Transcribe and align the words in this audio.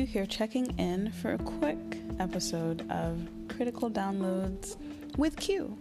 Q 0.00 0.06
here, 0.06 0.24
checking 0.24 0.66
in 0.78 1.12
for 1.12 1.34
a 1.34 1.38
quick 1.38 1.76
episode 2.18 2.90
of 2.90 3.28
Critical 3.48 3.90
Downloads 3.90 4.78
with 5.18 5.36
Q. 5.36 5.76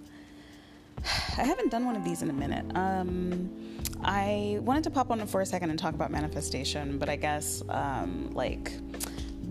I 1.37 1.43
haven't 1.43 1.71
done 1.71 1.85
one 1.85 1.95
of 1.95 2.03
these 2.03 2.21
in 2.21 2.29
a 2.29 2.33
minute. 2.33 2.65
Um, 2.75 3.49
I 4.03 4.57
wanted 4.59 4.83
to 4.83 4.89
pop 4.89 5.09
on 5.09 5.25
for 5.25 5.39
a 5.39 5.45
second 5.45 5.69
and 5.69 5.79
talk 5.79 5.93
about 5.93 6.11
manifestation, 6.11 6.97
but 6.97 7.07
I 7.07 7.15
guess 7.15 7.63
um, 7.69 8.31
like 8.33 8.73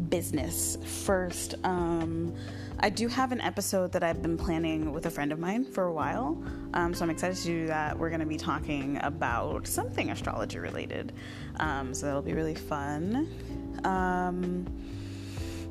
business 0.09 0.77
first. 1.04 1.54
Um, 1.64 2.34
I 2.80 2.91
do 2.91 3.09
have 3.09 3.32
an 3.32 3.41
episode 3.41 3.93
that 3.93 4.04
I've 4.04 4.23
been 4.23 4.38
planning 4.38 4.92
with 4.92 5.06
a 5.06 5.11
friend 5.11 5.32
of 5.32 5.38
mine 5.38 5.64
for 5.64 5.84
a 5.84 5.92
while, 5.92 6.41
um, 6.74 6.95
so 6.95 7.04
I'm 7.04 7.11
excited 7.11 7.36
to 7.38 7.45
do 7.45 7.66
that. 7.66 7.98
We're 7.98 8.10
going 8.10 8.20
to 8.20 8.27
be 8.27 8.36
talking 8.36 9.00
about 9.02 9.66
something 9.66 10.10
astrology 10.10 10.59
related, 10.59 11.12
um, 11.59 11.92
so 11.92 12.06
that'll 12.06 12.23
be 12.23 12.34
really 12.34 12.55
fun. 12.55 13.28
Um, 13.84 14.64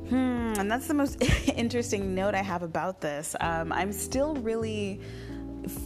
hmm, 0.08 0.54
and 0.58 0.70
that's 0.70 0.86
the 0.86 0.94
most 0.94 1.22
interesting 1.56 2.14
note 2.14 2.34
I 2.34 2.42
have 2.42 2.62
about 2.62 3.00
this. 3.00 3.34
Um, 3.40 3.72
I'm 3.72 3.92
still 3.92 4.34
really 4.34 5.00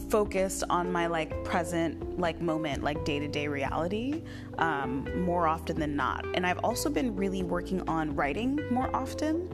focused 0.08 0.64
on 0.70 0.90
my 0.90 1.06
like 1.06 1.44
present 1.44 2.18
like 2.18 2.40
moment 2.40 2.82
like 2.82 3.04
day-to-day 3.04 3.48
reality 3.48 4.22
um, 4.58 5.24
more 5.24 5.46
often 5.46 5.78
than 5.78 5.96
not 5.96 6.24
and 6.34 6.46
i've 6.46 6.58
also 6.58 6.90
been 6.90 7.16
really 7.16 7.42
working 7.42 7.86
on 7.88 8.14
writing 8.14 8.60
more 8.70 8.94
often 8.94 9.48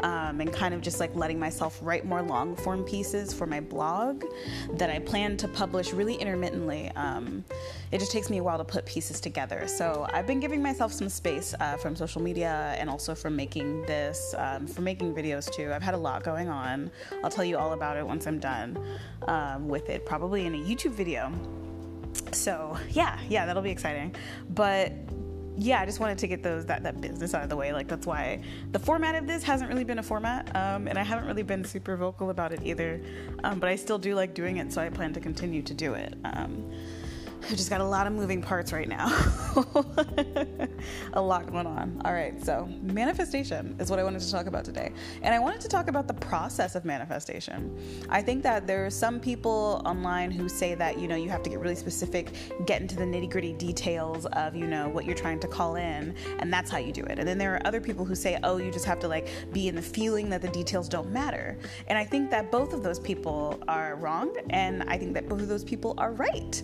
um, 0.00 0.40
and 0.40 0.52
kind 0.52 0.74
of 0.74 0.80
just 0.80 1.00
like 1.00 1.14
letting 1.14 1.38
myself 1.38 1.78
write 1.82 2.04
more 2.04 2.22
long 2.22 2.54
form 2.56 2.84
pieces 2.84 3.32
for 3.32 3.46
my 3.46 3.60
blog 3.60 4.24
that 4.74 4.90
I 4.90 4.98
plan 4.98 5.36
to 5.38 5.48
publish 5.48 5.92
really 5.92 6.14
intermittently. 6.14 6.90
Um, 6.94 7.44
it 7.90 7.98
just 7.98 8.12
takes 8.12 8.28
me 8.28 8.38
a 8.38 8.42
while 8.42 8.58
to 8.58 8.64
put 8.64 8.84
pieces 8.84 9.20
together. 9.20 9.66
So 9.66 10.06
I've 10.12 10.26
been 10.26 10.40
giving 10.40 10.62
myself 10.62 10.92
some 10.92 11.08
space 11.08 11.54
uh, 11.58 11.76
from 11.76 11.96
social 11.96 12.20
media 12.20 12.74
and 12.78 12.90
also 12.90 13.14
from 13.14 13.36
making 13.36 13.82
this, 13.82 14.34
um, 14.36 14.66
from 14.66 14.84
making 14.84 15.14
videos 15.14 15.50
too. 15.50 15.72
I've 15.72 15.82
had 15.82 15.94
a 15.94 15.98
lot 15.98 16.22
going 16.22 16.48
on. 16.48 16.90
I'll 17.22 17.30
tell 17.30 17.44
you 17.44 17.56
all 17.56 17.72
about 17.72 17.96
it 17.96 18.06
once 18.06 18.26
I'm 18.26 18.38
done 18.38 18.78
um, 19.64 19.68
with 19.68 19.88
it, 19.90 20.06
probably 20.06 20.46
in 20.46 20.54
a 20.54 20.58
YouTube 20.58 20.92
video. 20.92 21.32
So 22.32 22.76
yeah, 22.90 23.18
yeah, 23.28 23.46
that'll 23.46 23.62
be 23.62 23.70
exciting. 23.70 24.14
But 24.50 24.92
yeah, 25.56 25.80
I 25.80 25.86
just 25.86 26.00
wanted 26.00 26.18
to 26.18 26.26
get 26.26 26.42
those 26.42 26.66
that, 26.66 26.82
that 26.82 27.00
business 27.00 27.34
out 27.34 27.42
of 27.42 27.48
the 27.48 27.56
way. 27.56 27.72
Like 27.72 27.88
that's 27.88 28.06
why 28.06 28.42
the 28.72 28.78
format 28.78 29.14
of 29.14 29.26
this 29.26 29.42
hasn't 29.42 29.70
really 29.70 29.84
been 29.84 29.98
a 29.98 30.02
format, 30.02 30.54
um, 30.56 30.88
and 30.88 30.98
I 30.98 31.02
haven't 31.02 31.26
really 31.26 31.42
been 31.42 31.64
super 31.64 31.96
vocal 31.96 32.30
about 32.30 32.52
it 32.52 32.60
either. 32.62 33.00
Um, 33.44 33.58
but 33.60 33.68
I 33.68 33.76
still 33.76 33.98
do 33.98 34.14
like 34.14 34.34
doing 34.34 34.58
it, 34.58 34.72
so 34.72 34.82
I 34.82 34.88
plan 34.88 35.12
to 35.14 35.20
continue 35.20 35.62
to 35.62 35.74
do 35.74 35.94
it. 35.94 36.14
I've 37.44 37.56
just 37.56 37.68
got 37.68 37.82
a 37.82 37.84
lot 37.84 38.06
of 38.06 38.14
moving 38.14 38.40
parts 38.40 38.72
right 38.72 38.88
now. 38.88 39.06
a 41.12 41.20
lot 41.20 41.50
going 41.50 41.66
on. 41.66 42.00
All 42.02 42.14
right, 42.14 42.42
so 42.42 42.66
manifestation 42.80 43.76
is 43.78 43.90
what 43.90 43.98
I 43.98 44.02
wanted 44.02 44.22
to 44.22 44.30
talk 44.32 44.46
about 44.46 44.64
today. 44.64 44.92
And 45.20 45.34
I 45.34 45.38
wanted 45.38 45.60
to 45.60 45.68
talk 45.68 45.88
about 45.88 46.08
the 46.08 46.14
process 46.14 46.74
of 46.74 46.86
manifestation. 46.86 47.76
I 48.08 48.22
think 48.22 48.42
that 48.44 48.66
there 48.66 48.86
are 48.86 48.90
some 48.90 49.20
people 49.20 49.82
online 49.84 50.30
who 50.30 50.48
say 50.48 50.74
that, 50.74 50.98
you 50.98 51.06
know, 51.06 51.16
you 51.16 51.28
have 51.28 51.42
to 51.42 51.50
get 51.50 51.58
really 51.58 51.74
specific, 51.74 52.32
get 52.64 52.80
into 52.80 52.96
the 52.96 53.04
nitty 53.04 53.30
gritty 53.30 53.52
details 53.52 54.24
of, 54.26 54.56
you 54.56 54.66
know, 54.66 54.88
what 54.88 55.04
you're 55.04 55.14
trying 55.14 55.40
to 55.40 55.48
call 55.48 55.76
in, 55.76 56.14
and 56.38 56.50
that's 56.50 56.70
how 56.70 56.78
you 56.78 56.92
do 56.92 57.04
it. 57.04 57.18
And 57.18 57.28
then 57.28 57.36
there 57.36 57.54
are 57.54 57.66
other 57.66 57.80
people 57.80 58.06
who 58.06 58.14
say, 58.14 58.38
oh, 58.42 58.56
you 58.56 58.70
just 58.70 58.86
have 58.86 59.00
to 59.00 59.08
like 59.08 59.28
be 59.52 59.68
in 59.68 59.74
the 59.74 59.82
feeling 59.82 60.30
that 60.30 60.40
the 60.40 60.48
details 60.48 60.88
don't 60.88 61.10
matter. 61.10 61.58
And 61.88 61.98
I 61.98 62.04
think 62.06 62.30
that 62.30 62.50
both 62.50 62.72
of 62.72 62.82
those 62.82 62.98
people 63.00 63.62
are 63.68 63.96
wrong, 63.96 64.34
and 64.48 64.82
I 64.84 64.96
think 64.96 65.12
that 65.12 65.28
both 65.28 65.42
of 65.42 65.48
those 65.48 65.64
people 65.64 65.94
are 65.98 66.12
right. 66.12 66.62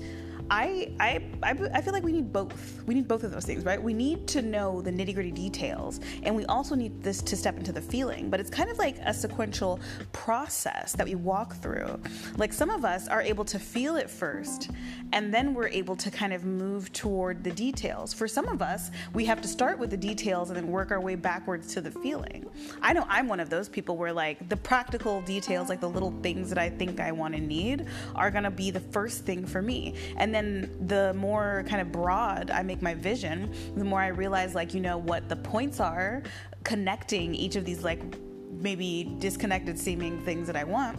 I, 0.51 0.93
I, 0.99 1.23
I, 1.45 1.51
I 1.75 1.81
feel 1.81 1.93
like 1.93 2.03
we 2.03 2.13
need 2.13 2.33
both. 2.33 2.83
We 2.85 2.95
need 2.95 3.07
both 3.07 3.23
of 3.23 3.31
those 3.31 3.45
things, 3.45 3.65
right? 3.65 3.81
We 3.81 3.95
need 3.95 4.27
to 4.29 4.43
know 4.43 4.83
the 4.83 4.91
nitty 4.91 5.15
gritty 5.15 5.31
details, 5.31 6.01
and 6.25 6.35
we 6.35 6.45
also 6.47 6.75
need 6.75 7.03
this 7.05 7.23
to 7.23 7.37
step 7.37 7.57
into 7.57 7.71
the 7.73 7.81
feeling. 7.81 8.31
But 8.31 8.41
it's 8.41 8.51
kind 8.51 8.69
of 8.69 8.77
like 8.77 8.97
a 9.05 9.15
sequential 9.15 9.79
process 10.13 10.93
that 10.95 11.07
we 11.07 11.15
walk 11.15 11.55
through. 11.57 12.01
Like 12.37 12.53
some 12.53 12.69
of 12.69 12.85
us 12.85 13.07
are 13.07 13.23
able 13.23 13.45
to 13.45 13.61
feel 13.61 13.97
it 13.97 14.11
first, 14.11 14.71
and 15.13 15.33
then 15.33 15.55
we're 15.55 15.69
able 15.69 15.95
to 15.97 16.11
kind 16.11 16.33
of 16.33 16.45
move 16.45 16.93
toward 16.93 17.45
the 17.45 17.53
details. 17.53 18.13
For 18.13 18.27
some 18.27 18.49
of 18.49 18.61
us, 18.61 18.91
we 19.15 19.25
have 19.27 19.41
to 19.43 19.49
start 19.49 19.79
with 19.79 19.91
the 19.91 19.97
details 19.97 20.51
and 20.51 20.57
then 20.57 20.67
work 20.67 20.91
our 20.91 21.01
way 21.01 21.15
backwards 21.15 21.73
to 21.75 21.81
the 21.81 21.93
feeling. 21.93 22.51
I 22.83 22.93
know 22.93 23.07
I'm 23.09 23.29
one 23.29 23.39
of 23.39 23.51
those 23.51 23.69
people 23.69 23.97
where 23.97 24.13
like 24.13 24.49
the 24.49 24.57
practical 24.57 25.21
details, 25.23 25.69
like 25.69 25.81
the 25.81 25.89
little 25.89 26.13
things 26.23 26.49
that 26.49 26.59
I 26.59 26.71
think 26.71 26.99
I 26.99 27.13
want 27.13 27.35
to 27.35 27.41
need, 27.41 27.87
are 28.17 28.33
gonna 28.33 28.51
be 28.51 28.73
the 28.73 28.81
first 28.81 29.25
thing 29.25 29.47
for 29.47 29.63
me, 29.63 29.95
and 30.17 30.35
then 30.35 30.40
then 30.41 30.87
the 30.87 31.13
more 31.15 31.65
kind 31.69 31.81
of 31.81 31.93
broad 31.93 32.51
I 32.51 32.63
make 32.63 32.81
my 32.83 32.95
vision, 32.95 33.53
the 33.77 33.85
more 33.85 34.01
I 34.01 34.09
realize, 34.09 34.55
like, 34.55 34.73
you 34.75 34.81
know, 34.81 34.97
what 34.99 35.29
the 35.29 35.37
points 35.37 35.81
are 35.81 36.23
connecting 36.65 37.35
each 37.35 37.57
of 37.57 37.65
these, 37.65 37.85
like, 37.85 38.01
maybe 38.51 39.15
disconnected 39.19 39.79
seeming 39.79 40.21
things 40.25 40.47
that 40.47 40.57
I 40.57 40.65
want. 40.65 40.99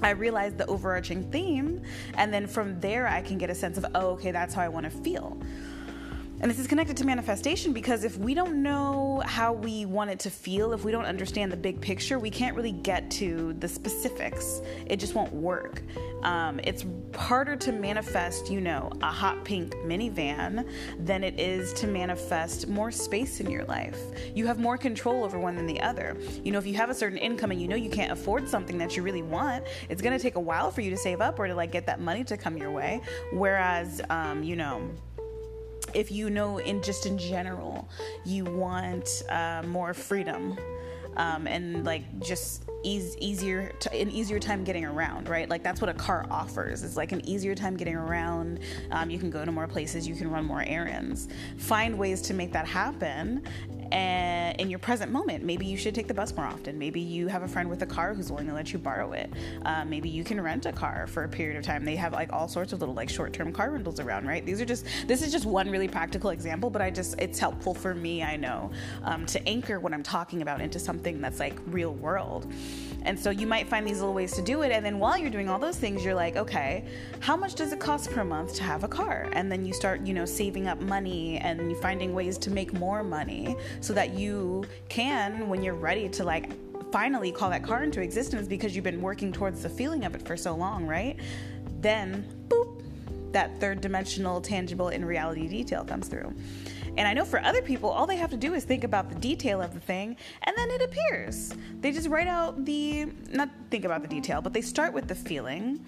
I 0.00 0.10
realize 0.10 0.54
the 0.54 0.66
overarching 0.66 1.28
theme, 1.32 1.82
and 2.14 2.32
then 2.32 2.46
from 2.46 2.78
there, 2.78 3.08
I 3.08 3.20
can 3.20 3.36
get 3.36 3.50
a 3.50 3.54
sense 3.54 3.78
of, 3.78 3.86
oh, 3.96 4.10
okay, 4.10 4.30
that's 4.30 4.54
how 4.54 4.62
I 4.62 4.68
want 4.68 4.84
to 4.84 4.90
feel. 4.90 5.36
And 6.40 6.48
this 6.48 6.60
is 6.60 6.68
connected 6.68 6.96
to 6.98 7.04
manifestation 7.04 7.72
because 7.72 8.04
if 8.04 8.16
we 8.16 8.32
don't 8.32 8.62
know 8.62 9.20
how 9.26 9.52
we 9.52 9.86
want 9.86 10.10
it 10.10 10.20
to 10.20 10.30
feel, 10.30 10.72
if 10.72 10.84
we 10.84 10.92
don't 10.92 11.04
understand 11.04 11.50
the 11.50 11.56
big 11.56 11.80
picture, 11.80 12.20
we 12.20 12.30
can't 12.30 12.54
really 12.54 12.70
get 12.70 13.10
to 13.12 13.54
the 13.54 13.66
specifics. 13.66 14.60
It 14.86 15.00
just 15.00 15.16
won't 15.16 15.32
work. 15.32 15.82
Um, 16.22 16.60
it's 16.62 16.84
harder 17.14 17.56
to 17.56 17.72
manifest, 17.72 18.50
you 18.50 18.60
know, 18.60 18.92
a 19.02 19.10
hot 19.10 19.44
pink 19.44 19.74
minivan 19.76 20.68
than 21.00 21.24
it 21.24 21.40
is 21.40 21.72
to 21.74 21.88
manifest 21.88 22.68
more 22.68 22.92
space 22.92 23.40
in 23.40 23.50
your 23.50 23.64
life. 23.64 23.98
You 24.32 24.46
have 24.46 24.60
more 24.60 24.78
control 24.78 25.24
over 25.24 25.40
one 25.40 25.56
than 25.56 25.66
the 25.66 25.80
other. 25.80 26.16
You 26.44 26.52
know, 26.52 26.58
if 26.58 26.66
you 26.66 26.74
have 26.74 26.90
a 26.90 26.94
certain 26.94 27.18
income 27.18 27.50
and 27.50 27.60
you 27.60 27.66
know 27.66 27.76
you 27.76 27.90
can't 27.90 28.12
afford 28.12 28.48
something 28.48 28.78
that 28.78 28.96
you 28.96 29.02
really 29.02 29.22
want, 29.22 29.64
it's 29.88 30.02
going 30.02 30.16
to 30.16 30.22
take 30.22 30.36
a 30.36 30.40
while 30.40 30.70
for 30.70 30.82
you 30.82 30.90
to 30.90 30.96
save 30.96 31.20
up 31.20 31.40
or 31.40 31.48
to 31.48 31.54
like 31.54 31.72
get 31.72 31.86
that 31.86 32.00
money 32.00 32.22
to 32.24 32.36
come 32.36 32.56
your 32.56 32.70
way. 32.70 33.00
Whereas, 33.32 34.00
um, 34.08 34.44
you 34.44 34.54
know, 34.54 34.88
if 35.94 36.10
you 36.10 36.30
know 36.30 36.58
in 36.58 36.82
just 36.82 37.06
in 37.06 37.18
general 37.18 37.88
you 38.24 38.44
want 38.44 39.22
uh, 39.28 39.62
more 39.66 39.94
freedom 39.94 40.56
um, 41.16 41.46
and 41.46 41.84
like 41.84 42.04
just 42.20 42.64
ease, 42.82 43.16
easier 43.18 43.72
t- 43.80 44.00
an 44.00 44.10
easier 44.10 44.38
time 44.38 44.64
getting 44.64 44.84
around 44.84 45.28
right? 45.28 45.48
Like 45.48 45.62
that's 45.62 45.80
what 45.80 45.90
a 45.90 45.94
car 45.94 46.26
offers. 46.30 46.82
It's 46.82 46.96
like 46.96 47.12
an 47.12 47.26
easier 47.28 47.54
time 47.54 47.76
getting 47.76 47.96
around. 47.96 48.60
Um, 48.90 49.10
you 49.10 49.18
can 49.18 49.30
go 49.30 49.44
to 49.44 49.52
more 49.52 49.66
places. 49.66 50.06
You 50.06 50.14
can 50.14 50.30
run 50.30 50.44
more 50.44 50.62
errands. 50.66 51.28
Find 51.56 51.98
ways 51.98 52.22
to 52.22 52.34
make 52.34 52.52
that 52.52 52.66
happen 52.66 53.46
and 53.92 54.60
in 54.60 54.70
your 54.70 54.78
present 54.78 55.12
moment. 55.12 55.44
Maybe 55.44 55.66
you 55.66 55.76
should 55.76 55.94
take 55.94 56.08
the 56.08 56.14
bus 56.14 56.34
more 56.34 56.46
often. 56.46 56.78
Maybe 56.78 57.00
you 57.00 57.28
have 57.28 57.42
a 57.42 57.48
friend 57.48 57.68
with 57.68 57.82
a 57.82 57.86
car 57.86 58.14
who's 58.14 58.30
willing 58.30 58.46
to 58.48 58.54
let 58.54 58.72
you 58.72 58.78
borrow 58.78 59.12
it. 59.12 59.32
Uh, 59.64 59.84
maybe 59.84 60.08
you 60.08 60.24
can 60.24 60.40
rent 60.40 60.66
a 60.66 60.72
car 60.72 61.06
for 61.06 61.24
a 61.24 61.28
period 61.28 61.56
of 61.58 61.64
time. 61.64 61.84
They 61.84 61.96
have 61.96 62.12
like 62.12 62.32
all 62.32 62.48
sorts 62.48 62.72
of 62.72 62.80
little 62.80 62.94
like 62.94 63.08
short-term 63.08 63.52
car 63.52 63.70
rentals 63.70 64.00
around 64.00 64.26
right? 64.26 64.44
These 64.44 64.60
are 64.60 64.64
just 64.64 64.84
this 65.06 65.22
is 65.22 65.32
just 65.32 65.46
one 65.46 65.70
really 65.70 65.88
practical 65.88 66.30
example 66.30 66.70
but 66.70 66.82
i 66.82 66.90
just 66.90 67.18
it's 67.18 67.38
helpful 67.38 67.74
for 67.74 67.94
me 67.94 68.22
i 68.22 68.36
know 68.36 68.70
um, 69.02 69.26
to 69.26 69.46
anchor 69.48 69.80
what 69.80 69.92
i'm 69.92 70.02
talking 70.02 70.42
about 70.42 70.60
into 70.60 70.78
something 70.78 71.20
that's 71.20 71.40
like 71.40 71.58
real 71.66 71.94
world 71.94 72.52
and 73.04 73.18
so 73.18 73.30
you 73.30 73.46
might 73.46 73.68
find 73.68 73.86
these 73.86 74.00
little 74.00 74.14
ways 74.14 74.32
to 74.32 74.42
do 74.42 74.62
it. 74.62 74.72
And 74.72 74.84
then 74.84 74.98
while 74.98 75.16
you're 75.16 75.30
doing 75.30 75.48
all 75.48 75.58
those 75.58 75.76
things, 75.76 76.04
you're 76.04 76.14
like, 76.14 76.36
okay, 76.36 76.84
how 77.20 77.36
much 77.36 77.54
does 77.54 77.72
it 77.72 77.80
cost 77.80 78.10
per 78.10 78.24
month 78.24 78.54
to 78.56 78.62
have 78.62 78.84
a 78.84 78.88
car? 78.88 79.28
And 79.32 79.50
then 79.50 79.64
you 79.64 79.72
start, 79.72 80.06
you 80.06 80.14
know, 80.14 80.24
saving 80.24 80.66
up 80.66 80.80
money 80.80 81.38
and 81.38 81.76
finding 81.78 82.14
ways 82.14 82.38
to 82.38 82.50
make 82.50 82.72
more 82.72 83.02
money 83.02 83.56
so 83.80 83.92
that 83.94 84.14
you 84.14 84.64
can, 84.88 85.48
when 85.48 85.62
you're 85.62 85.74
ready 85.74 86.08
to 86.10 86.24
like 86.24 86.50
finally 86.92 87.30
call 87.30 87.50
that 87.50 87.62
car 87.62 87.82
into 87.82 88.00
existence 88.00 88.48
because 88.48 88.74
you've 88.74 88.84
been 88.84 89.02
working 89.02 89.32
towards 89.32 89.62
the 89.62 89.68
feeling 89.68 90.04
of 90.04 90.14
it 90.14 90.26
for 90.26 90.36
so 90.36 90.54
long, 90.54 90.86
right? 90.86 91.16
Then, 91.80 92.26
boop, 92.48 92.82
that 93.32 93.60
third 93.60 93.80
dimensional, 93.80 94.40
tangible, 94.40 94.88
in 94.88 95.04
reality 95.04 95.46
detail 95.48 95.84
comes 95.84 96.08
through. 96.08 96.34
And 96.98 97.06
I 97.06 97.12
know 97.12 97.24
for 97.24 97.40
other 97.40 97.62
people, 97.62 97.90
all 97.90 98.08
they 98.08 98.16
have 98.16 98.30
to 98.30 98.36
do 98.36 98.54
is 98.54 98.64
think 98.64 98.82
about 98.82 99.08
the 99.08 99.14
detail 99.14 99.62
of 99.62 99.72
the 99.72 99.78
thing 99.78 100.16
and 100.42 100.56
then 100.56 100.68
it 100.68 100.82
appears. 100.82 101.54
They 101.80 101.92
just 101.92 102.08
write 102.08 102.26
out 102.26 102.64
the, 102.64 103.06
not 103.30 103.50
think 103.70 103.84
about 103.84 104.02
the 104.02 104.08
detail, 104.08 104.42
but 104.42 104.52
they 104.52 104.60
start 104.60 104.92
with 104.92 105.06
the 105.06 105.14
feeling 105.14 105.78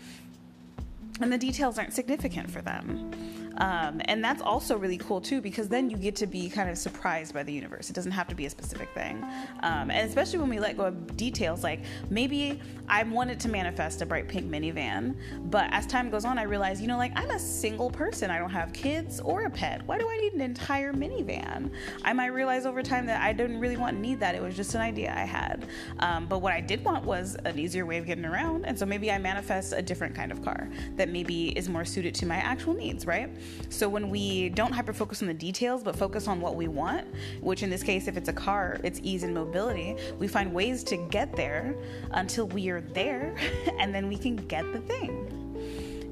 and 1.20 1.32
the 1.32 1.36
details 1.36 1.80
aren't 1.80 1.94
significant 1.94 2.48
for 2.48 2.62
them. 2.62 3.10
Um, 3.58 4.00
and 4.06 4.25
that's 4.25 4.43
also 4.43 4.76
really 4.76 4.99
cool 4.99 5.20
too 5.20 5.41
because 5.41 5.69
then 5.69 5.91
you 5.91 5.97
get 5.97 6.17
to 6.17 6.26
be 6.26 6.49
kind 6.49 6.70
of 6.70 6.79
surprised 6.79 7.35
by 7.35 7.43
the 7.43 7.52
universe. 7.52 7.91
It 7.91 7.93
doesn't 7.94 8.12
have 8.12 8.29
to 8.29 8.35
be 8.35 8.47
a 8.47 8.50
specific 8.50 8.88
thing. 8.94 9.23
Um, 9.62 9.91
and 9.91 10.08
especially 10.08 10.38
when 10.38 10.49
we 10.49 10.58
let 10.58 10.76
go 10.76 10.85
of 10.85 11.17
details, 11.17 11.62
like 11.62 11.81
maybe 12.08 12.61
I 12.88 13.02
wanted 13.05 13.38
to 13.41 13.49
manifest 13.49 14.02
a 14.02 14.06
bright 14.06 14.29
pink 14.29 14.50
minivan, 14.50 15.14
but 15.50 15.69
as 15.73 15.87
time 15.87 16.11
goes 16.11 16.25
on, 16.25 16.38
I 16.38 16.44
realize, 16.44 16.81
you 16.81 16.88
know, 16.88 16.97
like 16.97 17.12
I'm 17.17 17.31
a 17.31 17.38
single 17.38 17.91
person. 17.91 18.31
I 18.31 18.38
don't 18.38 18.50
have 18.50 18.73
kids 18.73 19.20
or 19.20 19.43
a 19.44 19.50
pet. 19.50 19.87
Why 19.87 19.99
do 19.99 20.08
I 20.08 20.17
need 20.17 20.32
an 20.35 20.41
entire 20.41 20.93
minivan? 20.93 21.70
I 22.03 22.12
might 22.12 22.29
realize 22.29 22.67
over 22.67 22.82
time 22.82 23.06
that 23.06 23.20
I 23.20 23.32
didn't 23.32 23.61
really 23.61 23.76
want 23.76 23.96
to 23.96 24.00
need 24.00 24.20
that. 24.20 24.35
It 24.35 24.43
was 24.43 24.56
just 24.56 24.75
an 24.75 24.81
idea 24.81 25.12
I 25.14 25.25
had. 25.25 25.67
Um, 25.99 26.26
but 26.26 26.38
what 26.38 26.53
I 26.53 26.61
did 26.61 26.85
want 26.85 27.05
was 27.05 27.37
an 27.44 27.58
easier 27.58 27.87
way 27.87 27.99
of 27.99 28.06
getting 28.06 28.25
around. 28.25 28.64
And 28.67 28.79
so 28.79 28.87
maybe 28.87 29.11
I 29.11 29.19
manifest 29.19 29.73
a 29.73 29.82
different 29.82 30.14
kind 30.14 30.32
of 30.32 30.43
car 30.43 30.69
that 30.96 31.08
maybe 31.08 31.50
is 31.50 31.69
more 31.69 31.85
suited 31.85 32.14
to 32.17 32.26
my 32.26 32.37
actual 32.37 32.75
needs, 32.75 33.06
right? 33.06 33.31
So 33.69 33.88
when 33.88 34.10
we 34.10 34.48
don't 34.50 34.72
hyper 34.72 34.92
focus 34.92 35.22
on 35.22 35.28
the 35.28 35.34
details, 35.34 35.82
but 35.82 35.96
focus 35.96 36.28
on 36.28 36.40
what 36.40 36.56
we 36.56 36.69
want, 36.69 37.06
which 37.40 37.62
in 37.62 37.70
this 37.70 37.82
case, 37.82 38.08
if 38.08 38.16
it's 38.16 38.28
a 38.28 38.32
car, 38.32 38.81
it's 38.84 39.00
ease 39.02 39.22
and 39.22 39.34
mobility, 39.34 39.96
we 40.19 40.28
find 40.28 40.52
ways 40.52 40.82
to 40.84 40.96
get 41.08 41.34
there 41.37 41.75
until 42.12 42.46
we 42.48 42.69
are 42.70 42.81
there, 42.81 43.34
and 43.78 43.94
then 43.94 44.08
we 44.08 44.16
can 44.16 44.37
get 44.37 44.70
the 44.72 44.81
thing. 44.81 45.37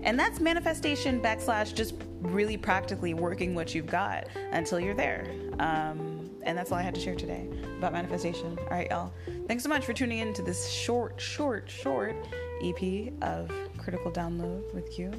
And 0.03 0.19
that's 0.19 0.41
manifestation 0.41 1.21
backslash 1.21 1.75
just 1.75 1.95
really 2.21 2.57
practically 2.57 3.15
working 3.15 3.55
what 3.55 3.75
you've 3.75 3.87
got 3.87 4.29
until 4.53 4.79
you're 4.81 4.95
there. 4.95 5.27
Um, 5.59 6.31
and 6.45 6.57
that's 6.57 6.73
all 6.73 6.79
I 6.79 6.83
had 6.83 6.95
to 6.95 7.01
share 7.01 7.17
today 7.17 7.49
about 7.77 7.93
manifestation. 7.93 8.59
All 8.59 8.71
right, 8.71 8.89
y'all. 8.91 9.13
Thanks 9.49 9.63
so 9.63 9.69
much 9.69 9.85
for 9.85 9.93
tuning 9.93 10.19
in 10.19 10.33
to 10.35 10.43
this 10.43 10.71
short, 10.71 11.21
short, 11.21 11.69
short 11.69 12.17
EP 12.63 13.13
of 13.23 13.51
Critical 13.77 14.11
Download 14.11 14.73
with 14.73 14.91
Q. 14.91 15.13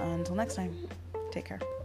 Until 0.00 0.34
next 0.34 0.54
time, 0.54 0.76
take 1.38 1.44
care. 1.46 1.77